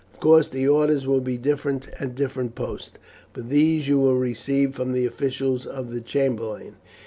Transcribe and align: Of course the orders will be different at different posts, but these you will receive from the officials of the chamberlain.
Of 0.15 0.19
course 0.19 0.47
the 0.49 0.67
orders 0.67 1.05
will 1.05 1.19
be 1.21 1.37
different 1.37 1.87
at 1.99 2.15
different 2.15 2.55
posts, 2.55 2.93
but 3.33 3.51
these 3.51 3.87
you 3.87 3.99
will 3.99 4.15
receive 4.17 4.73
from 4.73 4.93
the 4.93 5.05
officials 5.05 5.67
of 5.67 5.91
the 5.93 6.01
chamberlain. 6.01 6.77